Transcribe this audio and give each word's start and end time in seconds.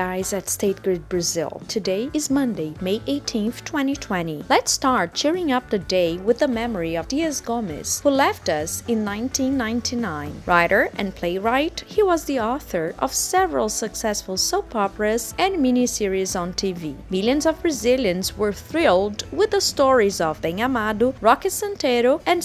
guys 0.00 0.32
at 0.32 0.48
State 0.48 0.82
Grid 0.82 1.10
Brazil. 1.10 1.60
Today 1.68 2.08
is 2.14 2.30
Monday, 2.30 2.72
May 2.80 3.00
18th, 3.00 3.62
2020. 3.66 4.44
Let's 4.48 4.72
start 4.72 5.12
cheering 5.12 5.52
up 5.52 5.68
the 5.68 5.78
day 5.78 6.16
with 6.16 6.38
the 6.38 6.48
memory 6.48 6.96
of 6.96 7.06
Dias 7.06 7.42
Gomes, 7.42 8.00
who 8.00 8.08
left 8.08 8.48
us 8.48 8.82
in 8.88 9.04
1999. 9.04 10.42
Writer 10.46 10.88
and 10.96 11.14
playwright, 11.14 11.84
he 11.86 12.02
was 12.02 12.24
the 12.24 12.40
author 12.40 12.94
of 12.98 13.12
several 13.12 13.68
successful 13.68 14.38
soap 14.38 14.74
operas 14.74 15.34
and 15.36 15.56
miniseries 15.56 16.34
on 16.34 16.54
TV. 16.54 16.96
Millions 17.10 17.44
of 17.44 17.60
Brazilians 17.60 18.38
were 18.38 18.54
thrilled 18.54 19.30
with 19.30 19.50
the 19.50 19.60
stories 19.60 20.18
of 20.18 20.40
Bem 20.40 20.60
Amado, 20.60 21.14
Roque 21.20 21.50
Santeiro, 21.50 22.22
and 22.24 22.42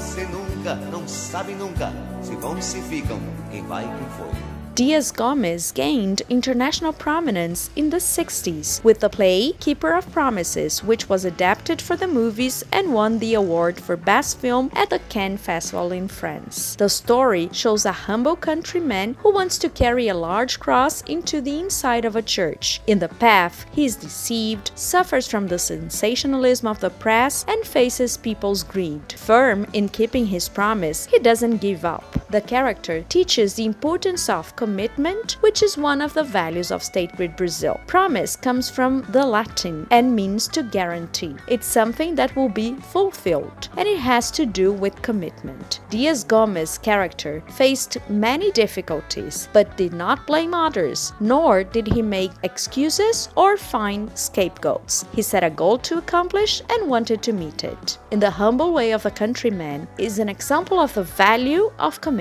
Saramandaia. 0.00 1.92
Se 2.22 2.34
vão, 2.36 2.60
se 2.60 2.80
ficam, 2.82 3.18
quem 3.50 3.66
vai, 3.66 3.84
quem 3.84 4.08
foi. 4.16 4.59
Dias 4.76 5.10
Gomes 5.10 5.72
gained 5.72 6.22
international 6.30 6.92
prominence 6.92 7.70
in 7.74 7.90
the 7.90 7.96
60s 7.96 8.82
with 8.84 9.00
the 9.00 9.10
play 9.10 9.52
Keeper 9.58 9.94
of 9.94 10.10
Promises, 10.12 10.84
which 10.84 11.08
was 11.08 11.24
adapted 11.24 11.82
for 11.82 11.96
the 11.96 12.06
movies 12.06 12.62
and 12.72 12.94
won 12.94 13.18
the 13.18 13.34
award 13.34 13.80
for 13.80 13.96
Best 13.96 14.38
Film 14.38 14.70
at 14.72 14.88
the 14.88 15.00
Cannes 15.08 15.38
Festival 15.38 15.90
in 15.90 16.06
France. 16.06 16.76
The 16.76 16.88
story 16.88 17.50
shows 17.52 17.84
a 17.84 17.92
humble 17.92 18.36
countryman 18.36 19.16
who 19.18 19.34
wants 19.34 19.58
to 19.58 19.68
carry 19.68 20.06
a 20.06 20.14
large 20.14 20.60
cross 20.60 21.02
into 21.02 21.40
the 21.40 21.58
inside 21.58 22.04
of 22.04 22.14
a 22.14 22.22
church. 22.22 22.80
In 22.86 23.00
the 23.00 23.08
path, 23.08 23.66
he 23.72 23.84
is 23.84 23.96
deceived, 23.96 24.70
suffers 24.76 25.28
from 25.28 25.48
the 25.48 25.58
sensationalism 25.58 26.68
of 26.68 26.78
the 26.78 26.90
press, 26.90 27.44
and 27.48 27.66
faces 27.66 28.16
people's 28.16 28.62
greed. 28.62 29.12
Firm 29.12 29.66
in 29.72 29.88
keeping 29.88 30.26
his 30.26 30.48
promise, 30.48 31.06
he 31.06 31.18
doesn't 31.18 31.60
give 31.60 31.84
up. 31.84 32.19
The 32.30 32.40
character 32.40 33.02
teaches 33.08 33.54
the 33.54 33.64
importance 33.64 34.28
of 34.28 34.54
commitment, 34.54 35.32
which 35.40 35.64
is 35.64 35.76
one 35.76 36.00
of 36.00 36.14
the 36.14 36.22
values 36.22 36.70
of 36.70 36.80
State 36.80 37.16
Grid 37.16 37.34
Brazil. 37.34 37.80
Promise 37.88 38.36
comes 38.36 38.70
from 38.70 39.02
the 39.10 39.26
Latin 39.26 39.88
and 39.90 40.14
means 40.14 40.46
to 40.48 40.62
guarantee. 40.62 41.34
It's 41.48 41.66
something 41.66 42.14
that 42.14 42.36
will 42.36 42.48
be 42.48 42.76
fulfilled, 42.76 43.68
and 43.76 43.88
it 43.88 43.98
has 43.98 44.30
to 44.32 44.46
do 44.46 44.70
with 44.70 45.02
commitment. 45.02 45.80
Dias 45.90 46.22
Gomes' 46.22 46.78
character 46.78 47.42
faced 47.50 47.98
many 48.08 48.52
difficulties, 48.52 49.48
but 49.52 49.76
did 49.76 49.92
not 49.92 50.24
blame 50.28 50.54
others, 50.54 51.12
nor 51.18 51.64
did 51.64 51.88
he 51.88 52.00
make 52.00 52.30
excuses 52.44 53.28
or 53.34 53.56
find 53.56 54.16
scapegoats. 54.16 55.04
He 55.12 55.22
set 55.22 55.42
a 55.42 55.50
goal 55.50 55.78
to 55.78 55.98
accomplish 55.98 56.62
and 56.70 56.88
wanted 56.88 57.24
to 57.24 57.32
meet 57.32 57.64
it. 57.64 57.98
In 58.12 58.20
the 58.20 58.30
humble 58.30 58.72
way 58.72 58.92
of 58.92 59.04
a 59.04 59.10
countryman 59.10 59.88
is 59.98 60.20
an 60.20 60.28
example 60.28 60.78
of 60.78 60.94
the 60.94 61.02
value 61.02 61.72
of 61.80 62.00
commitment. 62.00 62.19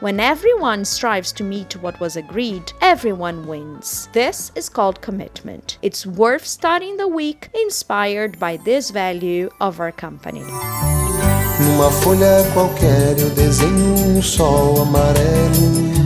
When 0.00 0.20
everyone 0.20 0.84
strives 0.84 1.32
to 1.32 1.44
meet 1.44 1.76
what 1.82 1.98
was 2.00 2.16
agreed, 2.16 2.72
everyone 2.80 3.46
wins. 3.46 4.08
This 4.12 4.52
is 4.54 4.68
called 4.68 5.00
commitment. 5.00 5.78
It's 5.82 6.06
worth 6.06 6.46
starting 6.46 6.96
the 6.96 7.08
week 7.08 7.48
inspired 7.54 8.38
by 8.38 8.56
this 8.58 8.90
value 8.90 9.50
of 9.60 9.80
our 9.80 9.92
company. 9.92 10.44
Numa 11.60 11.90
folha 11.90 12.44
qualquer 12.52 13.16
eu 13.18 13.30
desenho 13.30 14.16
um 14.16 14.22
sol 14.22 14.82
amarelo. 14.82 16.05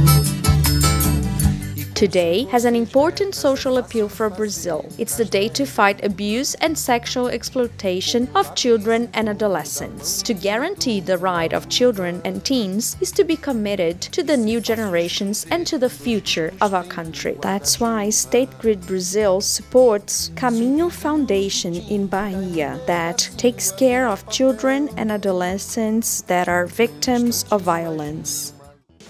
Today 2.00 2.44
has 2.44 2.64
an 2.64 2.74
important 2.74 3.34
social 3.34 3.76
appeal 3.76 4.08
for 4.08 4.30
Brazil. 4.30 4.86
It's 4.96 5.18
the 5.18 5.24
day 5.26 5.48
to 5.48 5.66
fight 5.66 6.02
abuse 6.02 6.54
and 6.54 6.78
sexual 6.78 7.28
exploitation 7.28 8.26
of 8.34 8.54
children 8.54 9.10
and 9.12 9.28
adolescents. 9.28 10.22
To 10.22 10.32
guarantee 10.32 11.00
the 11.00 11.18
right 11.18 11.52
of 11.52 11.68
children 11.68 12.22
and 12.24 12.42
teens 12.42 12.96
is 13.02 13.12
to 13.12 13.22
be 13.22 13.36
committed 13.36 14.00
to 14.16 14.22
the 14.22 14.38
new 14.38 14.62
generations 14.62 15.44
and 15.50 15.66
to 15.66 15.76
the 15.76 15.90
future 15.90 16.54
of 16.62 16.72
our 16.72 16.84
country. 16.84 17.36
That's 17.42 17.78
why 17.78 18.08
State 18.08 18.58
Grid 18.58 18.86
Brazil 18.86 19.42
supports 19.42 20.30
Caminho 20.36 20.90
Foundation 20.90 21.74
in 21.74 22.06
Bahia 22.06 22.80
that 22.86 23.28
takes 23.36 23.72
care 23.72 24.08
of 24.08 24.26
children 24.30 24.88
and 24.96 25.12
adolescents 25.12 26.22
that 26.22 26.48
are 26.48 26.64
victims 26.64 27.44
of 27.50 27.60
violence. 27.60 28.54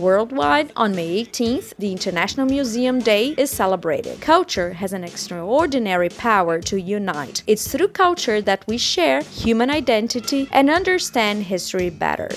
Worldwide, 0.01 0.73
on 0.77 0.95
May 0.97 1.23
18th, 1.23 1.75
the 1.79 1.93
International 1.93 2.47
Museum 2.47 3.01
Day 3.01 3.35
is 3.37 3.51
celebrated. 3.51 4.19
Culture 4.23 4.73
has 4.73 4.95
an 4.95 5.05
extraordinary 5.05 6.09
power 6.09 6.59
to 6.63 6.81
unite. 6.81 7.43
It's 7.47 7.71
through 7.71 7.89
culture 7.89 8.41
that 8.41 8.65
we 8.67 8.79
share 8.79 9.21
human 9.21 9.69
identity 9.69 10.49
and 10.53 10.71
understand 10.71 11.43
history 11.43 11.91
better. 11.91 12.31